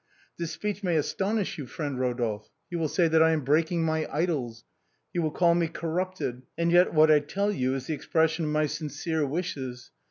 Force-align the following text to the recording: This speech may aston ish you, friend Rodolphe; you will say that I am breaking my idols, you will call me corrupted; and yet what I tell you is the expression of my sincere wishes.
This 0.39 0.49
speech 0.53 0.81
may 0.81 0.97
aston 0.97 1.37
ish 1.37 1.59
you, 1.59 1.67
friend 1.67 1.99
Rodolphe; 1.99 2.49
you 2.71 2.79
will 2.79 2.87
say 2.87 3.07
that 3.07 3.21
I 3.21 3.33
am 3.33 3.41
breaking 3.41 3.83
my 3.83 4.07
idols, 4.11 4.63
you 5.13 5.21
will 5.21 5.29
call 5.29 5.53
me 5.53 5.67
corrupted; 5.67 6.41
and 6.57 6.71
yet 6.71 6.91
what 6.91 7.11
I 7.11 7.19
tell 7.19 7.51
you 7.51 7.75
is 7.75 7.85
the 7.85 7.93
expression 7.93 8.45
of 8.45 8.49
my 8.51 8.65
sincere 8.65 9.27
wishes. 9.27 9.91